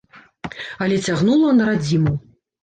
[0.85, 2.17] Але цягнула на радзіму.